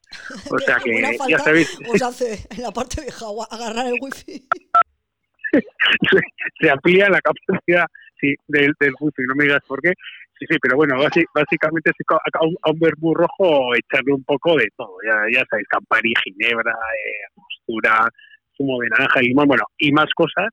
[0.49, 4.47] O sea que ya sabéis, os hace en la parte vieja agua- agarrar el wifi.
[5.51, 6.19] se,
[6.59, 7.85] se amplía la capacidad
[8.23, 9.91] sí, del, del wifi, no me digas por qué.
[10.39, 14.55] Sí, sí, pero bueno, básicamente es a un, a un vermú rojo echarle un poco
[14.57, 18.09] de todo, ya, ya sabéis, campari, ginebra, eh, postura,
[18.57, 20.47] zumo de naranja, limón, bueno, y más cosas.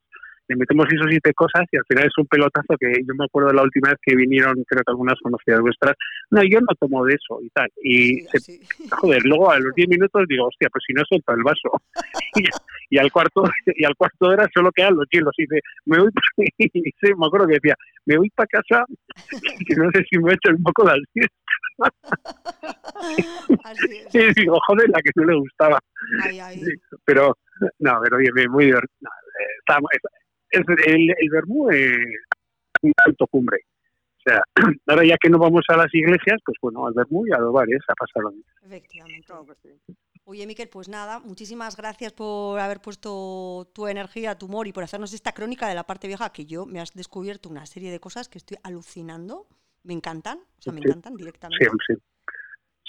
[0.51, 3.53] Le metemos esos siete cosas y al final es un pelotazo que yo me acuerdo
[3.53, 5.95] la última vez que vinieron, creo que algunas conocidas vuestras,
[6.31, 7.69] no, yo no tomo de eso y tal.
[7.85, 11.33] Y Sí, se joder, luego a los 10 minutos digo, hostia, pues si no suelto
[11.35, 11.71] el vaso.
[12.35, 15.33] y, y al cuarto y al cuarto de hora solo quedan los hielos.
[15.39, 16.11] Y dice, me voy,
[16.59, 18.85] y sí, me acuerdo que decía, me voy para casa,
[19.67, 21.01] que no sé si me he hecho un poco de.
[23.65, 24.03] Así.
[24.13, 25.79] Y digo, joder, la que no le gustaba.
[26.25, 26.61] Ay, ay.
[27.05, 27.39] Pero,
[27.79, 28.99] no, pero bien, bien, muy divertido.
[29.01, 30.20] No, eh,
[30.53, 31.97] el, el vermú es
[32.83, 33.59] un alto cumbre.
[34.19, 34.43] O sea,
[34.87, 37.53] ahora ya que no vamos a las iglesias, pues bueno, al vermú y a los
[37.53, 38.45] bares a pasarlo bien.
[38.63, 39.33] Efectivamente.
[40.25, 44.85] Oye, Miquel, pues nada, muchísimas gracias por haber puesto tu energía, tu humor y por
[44.85, 47.99] hacernos esta crónica de la parte vieja que yo me has descubierto una serie de
[47.99, 49.47] cosas que estoy alucinando.
[49.83, 50.89] Me encantan, o sea, me Sí.
[50.89, 51.65] encantan directamente.
[51.89, 51.95] sí.
[51.95, 52.01] Sí,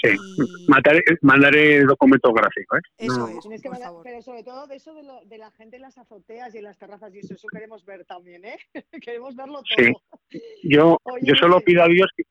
[0.04, 2.82] Y- Mataré- mandaré el documento gráfico, ¿eh?
[2.98, 3.28] Eso No.
[3.30, 3.40] es.
[3.42, 4.04] Tienes que por mandar- favor.
[4.04, 6.64] pero sobre todo de eso de, lo- de la gente en las azoteas y en
[6.64, 8.58] las terrazas y eso, eso queremos ver también, ¿eh?
[9.06, 9.88] queremos verlo todo.
[10.30, 10.40] Sí.
[10.64, 12.24] Yo, Oye, yo solo pido a Dios que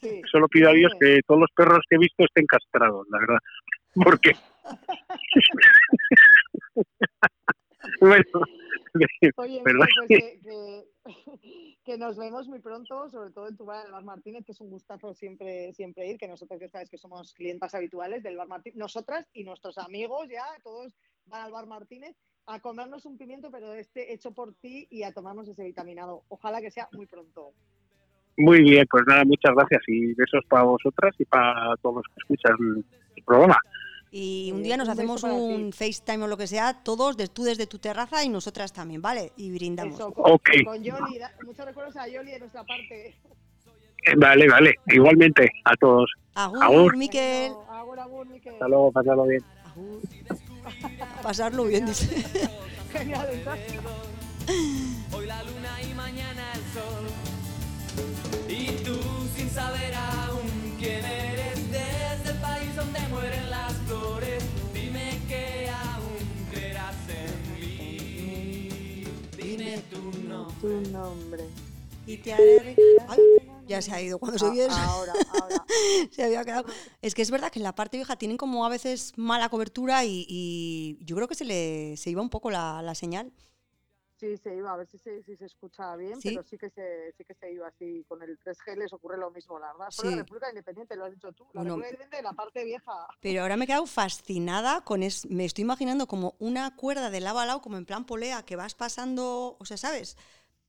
[0.00, 0.22] Sí.
[0.30, 3.38] solo pido a Dios que todos los perros que he visto estén castrados, la verdad.
[3.94, 4.32] Porque
[8.00, 8.24] bueno,
[9.36, 9.86] Oye, ¿Verdad?
[10.06, 10.84] Pues que, que-
[11.90, 14.60] que nos vemos muy pronto, sobre todo en tu bar, el Bar Martínez, que es
[14.60, 18.46] un gustazo siempre, siempre ir, que nosotros ya sabes que somos clientas habituales del Bar
[18.46, 20.94] Martínez, nosotras y nuestros amigos ya, todos
[21.26, 22.14] van al Bar Martínez.
[22.46, 26.22] a comernos un pimiento, pero este hecho por ti y a tomarnos ese vitaminado.
[26.28, 27.52] Ojalá que sea muy pronto.
[28.36, 32.14] Muy bien, pues nada, muchas gracias y besos para vosotras y para todos los que
[32.18, 32.84] escuchan
[33.16, 33.58] el programa.
[34.12, 37.66] Y un día nos hacemos un FaceTime o lo que sea, todos, de- tú desde
[37.68, 39.32] tu terraza y nosotras también, ¿vale?
[39.36, 39.94] Y brindamos.
[39.94, 40.50] Eso, con, Ok.
[40.64, 41.18] con Yoli.
[41.18, 43.08] da- Muchos recuerdos a Yoli de nuestra parte.
[44.06, 46.10] Eh, Vale, vale, igualmente a todos.
[46.34, 46.96] Agur, Agur.
[46.96, 47.52] Miquel.
[47.52, 48.52] Bueno, agur, agur, Miquel.
[48.54, 49.44] Hasta luego, pasadlo bien.
[49.64, 50.00] Agur.
[51.22, 52.06] Pasarlo bien, dice.
[52.92, 53.80] Genial, entonces.
[70.62, 70.84] nombre.
[70.84, 71.44] Tu nombre.
[72.06, 72.76] Y te haré-
[73.08, 73.18] Ay,
[73.66, 74.18] ya se ha ido.
[74.18, 75.64] Cuando se Ah, oye eso, ahora, ahora.
[76.10, 76.64] se había quedado.
[77.02, 80.04] Es que es verdad que en la parte vieja tienen como a veces mala cobertura
[80.04, 83.32] y, y yo creo que se le se iba un poco la, la señal.
[84.18, 86.28] Sí, se iba, a ver si se, si se escucha bien, Sí.
[86.30, 88.04] pero sí que se, sí que se iba así.
[88.06, 89.86] Con el 3G les ocurre lo mismo, la verdad.
[89.90, 90.16] Solo Sí.
[90.16, 91.44] la República Independiente, lo has dicho tú.
[91.54, 92.92] La Bueno, República Independiente de la parte vieja.
[93.22, 97.20] Pero ahora me he quedado fascinada con es, me estoy imaginando como una cuerda de
[97.20, 100.18] lado a lado, como en plan polea, que vas pasando, o sea, ¿sabes?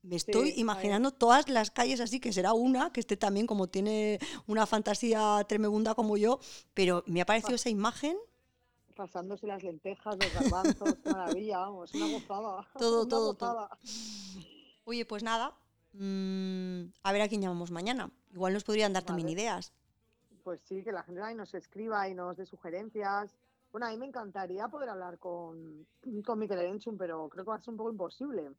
[0.04, 4.20] Me estoy imaginando todas las calles así, que será una, que esté también como tiene
[4.48, 6.40] una fantasía tremenda como yo,
[6.74, 8.18] pero me ha parecido esa imagen,
[8.96, 12.68] Pasándose las lentejas, los garbanzos, maravilla, vamos, una gozada.
[12.78, 13.54] Todo, una todo, todo.
[13.54, 13.78] gozada.
[14.84, 15.56] oye, pues nada,
[15.94, 18.12] mm, a ver a quién llamamos mañana.
[18.34, 19.72] Igual nos podrían dar también ideas.
[20.44, 23.34] Pues sí, que la gente ahí nos escriba y nos dé sugerencias.
[23.72, 25.88] Bueno, a mí me encantaría poder hablar con,
[26.26, 28.52] con Miquel Erenchun, pero creo que va a ser un poco imposible.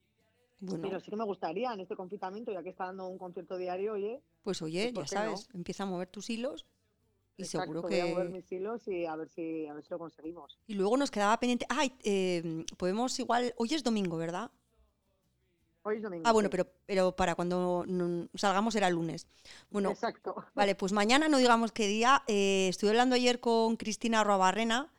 [0.64, 3.56] Bueno, Pero sí que me gustaría en este confinamiento, ya que está dando un concierto
[3.56, 5.38] diario, oye, pues oye, pues, ya ¿por qué no?
[5.38, 6.66] sabes, empieza a mover tus hilos
[7.36, 8.32] y exacto, seguro voy a mover que...
[8.32, 10.58] mis hilos y a ver si, a ver si lo conseguimos.
[10.68, 11.66] Y luego nos quedaba pendiente.
[11.68, 13.52] Ay, eh, podemos igual.
[13.56, 14.50] Hoy es domingo, ¿verdad?
[15.82, 16.22] Hoy es domingo.
[16.28, 16.50] Ah, bueno, sí.
[16.52, 17.84] pero, pero para cuando
[18.34, 19.26] salgamos era lunes.
[19.70, 20.36] Bueno, Exacto.
[20.54, 22.22] vale, pues mañana no digamos qué día.
[22.28, 24.91] eh, estuve hablando ayer con Cristina Roabarrena,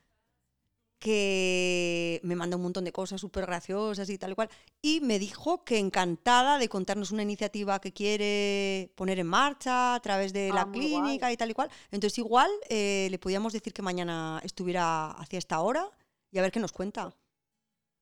[0.98, 4.48] que me mandó un montón de cosas súper graciosas y tal y cual.
[4.80, 10.00] Y me dijo que encantada de contarnos una iniciativa que quiere poner en marcha a
[10.00, 11.34] través de Ah, la clínica guay.
[11.34, 11.70] y tal y cual.
[11.90, 15.90] Entonces, igual eh, le podíamos decir que mañana estuviera hacia esta hora
[16.30, 17.12] y a ver qué nos cuenta.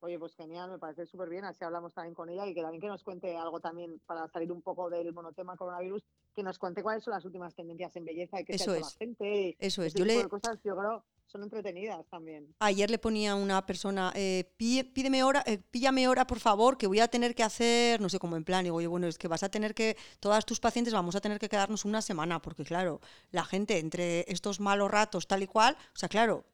[0.05, 1.45] Oye, pues genial, me parece súper bien.
[1.45, 4.51] Así hablamos también con ella y que también que nos cuente algo también para salir
[4.51, 6.03] un poco del monotema coronavirus,
[6.35, 8.85] que nos cuente cuáles son las últimas tendencias en belleza y qué se ha hecho
[8.85, 9.57] la gente.
[9.61, 9.97] Eso es.
[9.97, 12.55] Le, cosas, yo creo, son entretenidas también.
[12.61, 16.77] Ayer le ponía a una persona, eh, "Pí- pídeme hora, eh, píllame hora, por favor,
[16.77, 19.17] que voy a tener que hacer, no sé cómo en plan, digo, oye, bueno, es
[19.17, 22.41] que vas a tener que, todas tus pacientes vamos a tener que quedarnos una semana,
[22.43, 26.45] porque claro, la gente entre estos malos ratos, tal y cual, o sea, claro,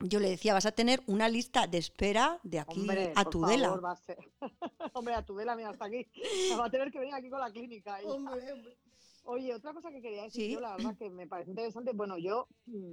[0.00, 3.30] yo le decía, vas a tener una lista de espera de aquí Hombre, a por
[3.32, 3.68] Tudela.
[3.68, 4.18] favor, va a ser.
[4.92, 6.04] Hombre, a Tudela, mira, hasta aquí.
[6.58, 8.00] Va a tener que venir aquí con la clínica.
[8.00, 8.10] ella.
[9.26, 10.52] Oye, otra cosa que quería decir Sí.
[10.52, 12.92] yo, la verdad que me parece interesante, bueno, yo mm,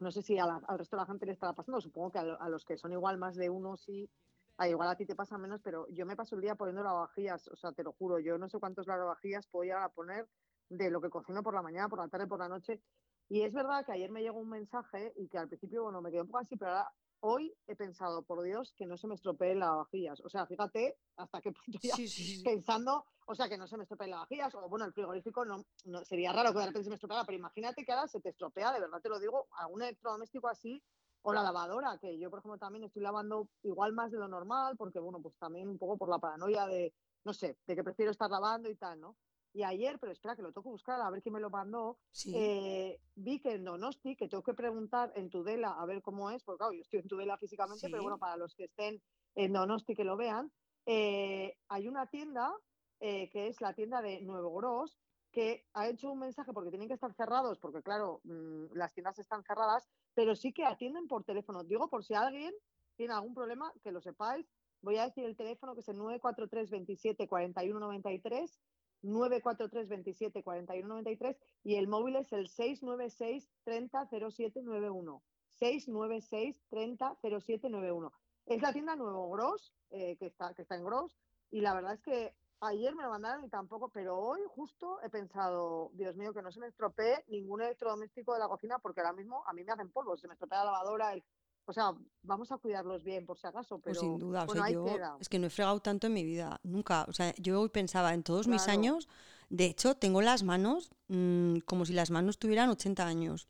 [0.00, 2.64] no sé si al resto de la gente le estará pasando, supongo que a los
[2.64, 4.10] que son igual más de uno sí,
[4.58, 7.48] a igual a ti te pasa menos, pero yo me paso el día poniendo lavavajillas,
[7.48, 10.28] o sea, te lo juro, yo no sé cuántos lavavajillas puedo llegar a poner
[10.68, 12.82] de lo que cocino por la mañana, por la tarde, por la noche,
[13.28, 16.10] y es verdad que ayer me llegó un mensaje y que al principio, bueno, me
[16.10, 19.14] quedé un poco así, pero ahora hoy he pensado, por Dios, que no se me
[19.14, 22.44] estropee el lavavajillas, o sea, fíjate hasta qué punto ya Sí, sí, sí.
[22.44, 25.64] pensando, o sea, que no se me estropeen las vajillas, o bueno, el frigorífico no,
[25.84, 28.30] no sería raro que de repente se me estropeara, pero imagínate que ahora se te
[28.30, 30.82] estropea, de verdad te lo digo, algún electrodoméstico así,
[31.22, 34.76] o la lavadora, que yo, por ejemplo, también estoy lavando igual más de lo normal,
[34.76, 38.12] porque bueno, pues también un poco por la paranoia de, no sé, de que prefiero
[38.12, 39.16] estar lavando y tal, ¿no?
[39.56, 41.98] Y ayer, pero espera que lo tengo que buscar, a ver quién me lo mandó,
[42.10, 42.30] Sí.
[42.36, 46.44] eh, vi que en Donosti, que tengo que preguntar en Tudela a ver cómo es,
[46.44, 49.00] porque claro, yo estoy en Tudela físicamente, pero bueno, para los que estén
[49.34, 50.52] en Donosti que lo vean,
[50.84, 52.52] eh, hay una tienda
[53.00, 54.98] eh, que es la tienda de Nuevo Gros,
[55.32, 59.18] que ha hecho un mensaje porque tienen que estar cerrados, porque claro, mm, las tiendas
[59.18, 61.64] están cerradas, pero sí que atienden por teléfono.
[61.64, 62.52] Digo, por si alguien
[62.94, 64.46] tiene algún problema, que lo sepáis.
[64.82, 68.60] Voy a decir el teléfono que es el 943 27 41 93,
[69.02, 75.22] 943 27 41 93 y el móvil es el 696 30 0791.
[75.52, 78.12] 696 30 0791.
[78.46, 81.18] Es la tienda Nuevo Gros, eh, que, está, que está en Gros,
[81.50, 85.10] y la verdad es que ayer me lo mandaron y tampoco, pero hoy justo he
[85.10, 89.12] pensado, Dios mío, que no se me estropee ningún electrodoméstico de la cocina, porque ahora
[89.12, 91.24] mismo a mí me hacen polvo, se me estropea la lavadora, el-
[91.66, 94.62] o sea, vamos a cuidarlos bien por si acaso, pero Pues sin duda, o bueno,
[94.62, 94.86] sea, ahí yo
[95.20, 97.04] es que no he fregado tanto en mi vida, nunca.
[97.08, 99.08] O sea, yo hoy pensaba en todos mis años,
[99.50, 103.48] de hecho, tengo las manos mm, como si las manos tuvieran 80 años.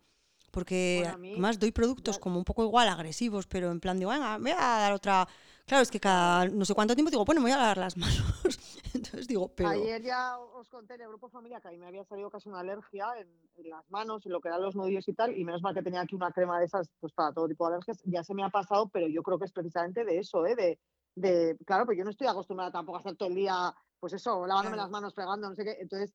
[0.50, 3.98] Porque Bueno, mí- además doy productos ya- como un poco igual agresivos, pero en plan
[3.98, 5.28] digo, venga, voy a dar otra.
[5.66, 7.96] Claro, es que cada no sé cuánto tiempo digo, bueno, me voy a lavar las
[7.96, 8.22] manos.
[9.16, 9.70] Entonces digo, pero.
[9.70, 12.50] Ayer ya os conté en el grupo familia que a mí me había salido casi
[12.50, 15.42] una alergia en, en las manos, en lo que eran los nudillos y tal, y
[15.42, 18.02] menos mal que tenía aquí una crema de esas pues para todo tipo de alergias.
[18.04, 20.54] Ya se me ha pasado, pero yo creo que es precisamente de eso, ¿eh?
[20.54, 20.78] De,
[21.14, 24.46] de, claro, pues yo no estoy acostumbrada tampoco a estar todo el día, pues eso,
[24.46, 25.78] lavándome las manos, fregando, no sé qué.
[25.80, 26.14] Entonces,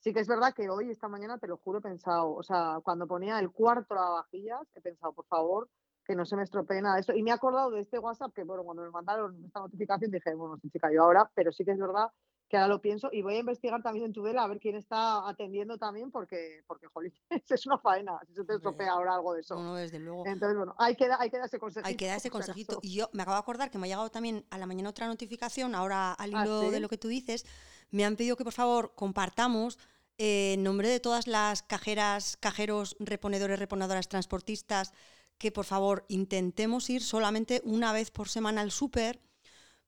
[0.00, 2.80] sí que es verdad que hoy, esta mañana, te lo juro, he pensado, o sea,
[2.84, 5.70] cuando ponía el cuarto lavavajillas, he pensado, por favor,
[6.04, 7.14] que no se me estropee nada de esto.
[7.14, 10.34] Y me he acordado de este WhatsApp que, bueno, cuando me mandaron esta notificación dije,
[10.34, 12.10] bueno, sí, chica, yo ahora, pero sí que es verdad
[12.52, 15.26] que ahora lo pienso y voy a investigar también en Tudela a ver quién está
[15.26, 17.10] atendiendo también porque, porque jolín,
[17.48, 19.54] es una faena si se te estropea ahora algo de eso.
[19.54, 20.26] No, no, desde luego.
[20.26, 21.88] Entonces, bueno, hay que, hay que dar ese consejito.
[21.88, 22.78] Hay que dar ese consejito.
[22.82, 25.06] Y yo me acabo de acordar que me ha llegado también a la mañana otra
[25.06, 27.46] notificación, ahora al ¿Ah, hilo de lo que tú dices,
[27.90, 29.78] me han pedido que por favor compartamos
[30.18, 34.92] eh, en nombre de todas las cajeras, cajeros, reponedores, reponedoras, transportistas,
[35.38, 39.22] que por favor intentemos ir solamente una vez por semana al súper,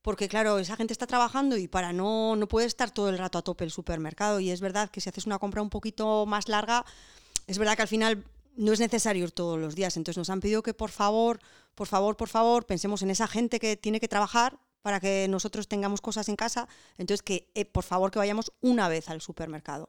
[0.05, 3.38] porque claro, esa gente está trabajando y para no, no puede estar todo el rato
[3.38, 4.38] a tope el supermercado.
[4.38, 6.85] Y es verdad que si haces una compra un poquito más larga,
[7.47, 8.23] es verdad que al final
[8.55, 9.97] no es necesario ir todos los días.
[9.97, 11.40] Entonces nos han pedido que por favor,
[11.75, 15.69] por favor, por favor, pensemos en esa gente que tiene que trabajar para que nosotros
[15.69, 16.69] tengamos cosas en casa.
[16.99, 19.88] Entonces que eh, por favor que vayamos una vez al supermercado.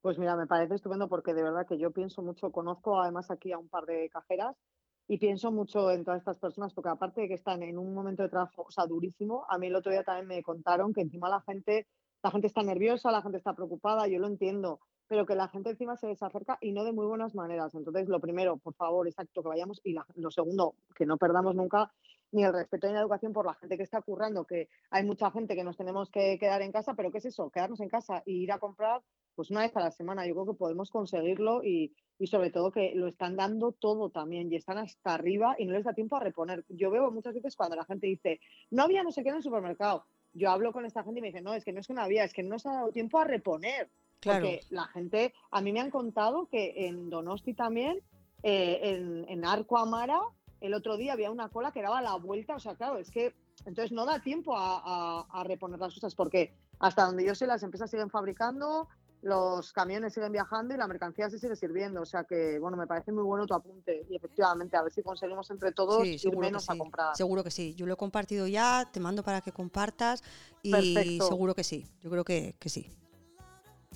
[0.00, 3.52] Pues mira, me parece estupendo porque de verdad que yo pienso mucho, conozco además aquí
[3.52, 4.56] a un par de cajeras
[5.06, 8.22] y pienso mucho en todas estas personas porque aparte de que están en un momento
[8.22, 11.28] de trabajo, o sea, durísimo, a mí el otro día también me contaron que encima
[11.28, 11.86] la gente,
[12.22, 15.70] la gente está nerviosa, la gente está preocupada, yo lo entiendo, pero que la gente
[15.70, 17.74] encima se desacerca y no de muy buenas maneras.
[17.74, 21.92] Entonces, lo primero, por favor, exacto, que vayamos y lo segundo, que no perdamos nunca
[22.32, 25.30] ni el respeto ni la educación por la gente que está currando, que hay mucha
[25.30, 27.50] gente que nos tenemos que quedar en casa, pero ¿qué es eso?
[27.50, 29.02] Quedarnos en casa e ir a comprar
[29.34, 30.26] pues una vez a la semana.
[30.26, 34.52] Yo creo que podemos conseguirlo y, y sobre todo que lo están dando todo también
[34.52, 36.64] y están hasta arriba y no les da tiempo a reponer.
[36.68, 39.42] Yo veo muchas veces cuando la gente dice, no había no sé qué en el
[39.42, 40.04] supermercado.
[40.32, 42.02] Yo hablo con esta gente y me dicen, no, es que no es que no
[42.02, 43.90] había, es que no nos ha dado tiempo a reponer.
[44.20, 44.40] Claro.
[44.46, 48.00] Porque la gente, a mí me han contado que en Donosti también,
[48.42, 50.18] eh, en, en Arco Amara,
[50.60, 53.34] el otro día había una cola que daba la vuelta, o sea, claro, es que
[53.66, 57.46] entonces no da tiempo a, a- a reponer las cosas porque hasta donde yo sé
[57.46, 58.88] las empresas siguen fabricando,
[59.24, 62.86] los camiones siguen viajando y la mercancía se sigue sirviendo, o sea que, bueno, me
[62.86, 66.36] parece muy bueno tu apunte y efectivamente a ver si conseguimos entre todos Sí, ir
[66.36, 66.78] menos a sí.
[66.78, 67.16] comprar.
[67.16, 67.74] Seguro que sí.
[67.74, 70.22] Yo lo he compartido ya, te mando para que compartas
[70.62, 71.28] y Perfecto.
[71.28, 71.86] seguro que sí.
[72.02, 72.90] Yo creo que, que sí.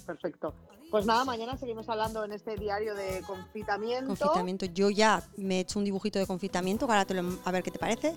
[0.07, 0.55] Perfecto.
[0.91, 4.07] Pues nada, mañana seguimos hablando en este diario de confitamiento.
[4.07, 4.64] Confitamiento.
[4.64, 7.71] Yo ya me he hecho un dibujito de confitamiento, ahora te lo, a ver qué
[7.71, 8.17] te parece.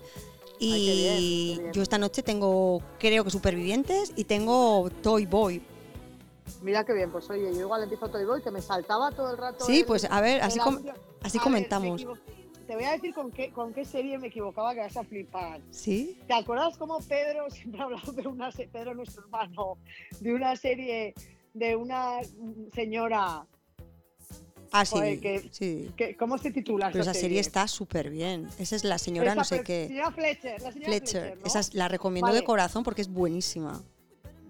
[0.58, 1.72] Y Ay, qué bien, qué bien.
[1.74, 5.62] yo esta noche tengo, creo que supervivientes y tengo Toy Boy.
[6.62, 9.38] Mira qué bien, pues oye, yo igual empiezo Toy Boy, que me saltaba todo el
[9.38, 9.64] rato.
[9.64, 10.82] Sí, el- pues a ver, así, com-
[11.22, 12.06] así A comentamos.
[12.66, 15.60] te voy a decir con qué, con qué serie me equivocaba que vas a flipar.
[15.70, 16.18] ¿Sí?
[16.26, 19.78] ¿Te acuerdas cómo Pedro siempre ha hablado de una se- Pedro nuestro hermano,
[20.20, 21.14] de una serie
[21.54, 22.18] de una
[22.74, 23.46] señora
[24.74, 24.94] Ah, sí.
[24.96, 25.92] Joder, que- sí.
[25.98, 28.48] que cómo se titula Pero esa esa serie está súper bien.
[28.58, 29.86] Esa es la señora Esa no sé qué.
[29.88, 31.20] Señora Fletcher, la señora Fletcher.
[31.20, 31.46] Fletcher, ¿no?
[31.46, 33.82] Esa es- la recomiendo de corazón porque es buenísima.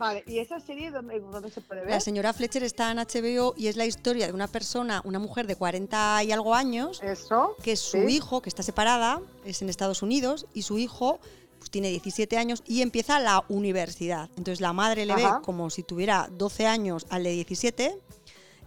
[0.03, 1.91] Vale, ¿y esa serie dónde, dónde se puede ver?
[1.91, 5.47] La señora Fletcher está en HBO y es la historia de una persona, una mujer
[5.47, 7.55] de 40 y algo años, Eso.
[7.63, 8.15] que su Sí.
[8.17, 11.21] hijo, que está separada, es en Estados Unidos, y su hijo
[11.61, 14.29] pues, tiene 17 años y empieza la universidad.
[14.31, 15.39] Entonces la madre le Ajá.
[15.39, 17.97] ve como si tuviera 12 años al de 17.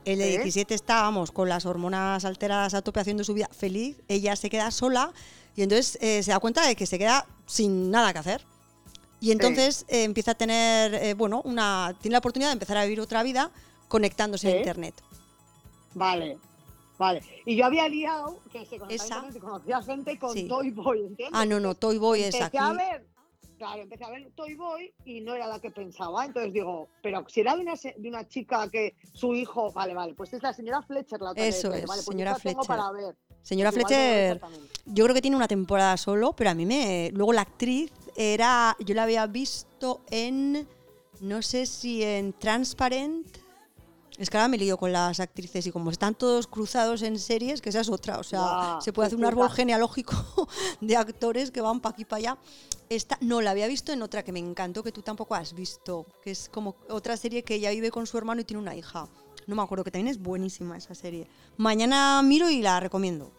[0.06, 0.38] El de Sí.
[0.38, 3.98] 17 está, vamos, con las hormonas alteradas a tope haciendo su vida feliz.
[4.08, 5.12] Ella se queda sola
[5.54, 8.46] y entonces eh, se da cuenta de que se queda sin nada que hacer.
[9.26, 12.84] Y entonces eh, empieza a tener, eh, bueno, una, tiene la oportunidad de empezar a
[12.84, 13.50] vivir otra vida
[13.88, 14.58] conectándose a.
[14.58, 14.94] Internet.
[15.96, 16.38] Vale,
[17.00, 17.24] vale.
[17.44, 20.48] Y yo había liado que se y conocía gente con Sí.
[20.48, 21.32] Toy Boy, ¿entiendes?
[21.34, 22.58] Ah, no, no, Toy Boy es empecé aquí.
[22.58, 23.08] a ver,
[23.58, 26.24] claro, empecé a ver Toy Boy y no era la que pensaba.
[26.24, 30.14] Entonces digo, pero si era de una, de una chica que su hijo, vale, vale,
[30.14, 32.68] pues es la señora Fletcher la otra Eso es, vale, pues señora tengo Fletcher.
[32.68, 33.16] para ver.
[33.46, 34.42] Señora Igual Fletcher,
[34.88, 37.12] yo creo que tiene una temporada solo, pero a mí me.
[37.14, 38.76] Luego la actriz era.
[38.80, 40.68] Yo la había visto en.
[41.22, 43.28] No sé si en Transparent.
[44.18, 47.62] Es que ahora me lío con las actrices y como están todos cruzados en series,
[47.62, 48.18] que esa es otra.
[48.18, 50.16] O sea, se puede hacer un árbol genealógico
[50.82, 52.38] de actores que van para aquí para allá.
[52.90, 56.06] Esta, no, la había visto en otra que me encantó, que tú tampoco has visto,
[56.24, 59.08] que es como otra serie que ella vive con su hermano y tiene una hija.
[59.48, 61.28] No me acuerdo, que también es buenísima esa serie.
[61.58, 63.32] Mañana miro y la recomiendo.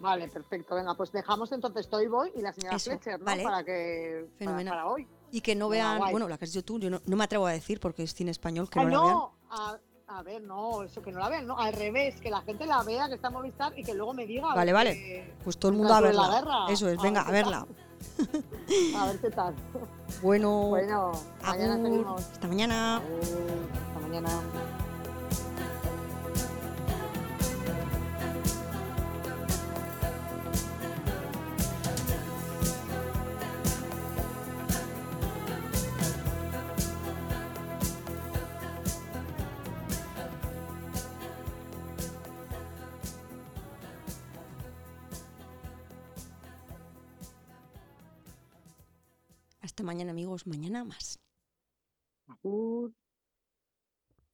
[0.00, 0.74] Vale, perfecto.
[0.74, 3.24] Venga, pues dejamos entonces Toy Boy y la señora Eso, Fletcher, ¿no?
[3.24, 3.42] vale.
[3.42, 4.72] Para que para, Fenomenal.
[4.74, 5.08] para hoy.
[5.32, 7.46] Y que no vean, bueno, la que has dicho tú, yo no, no me atrevo
[7.46, 9.18] a decir porque es cine español, que Ah, no, la vean.
[9.50, 9.78] ah,
[10.08, 12.82] A ver, no, eso que no la vean, no, al revés, que la gente la
[12.84, 14.54] vea, que está en Movistar y que luego me diga.
[14.54, 15.34] Vale, vale.
[15.42, 16.28] Pues todo el mundo a verla.
[16.30, 16.66] guerra.
[16.68, 17.66] Eso es, A venga, a verla.
[18.96, 19.54] A ver qué tal.
[20.22, 21.86] Bueno, Bueno, mañana agur.
[21.86, 22.22] seguimos.
[22.22, 22.96] hasta mañana.
[22.98, 23.18] Agur,
[23.88, 24.28] Hasta mañana.
[50.44, 51.18] Mañana más.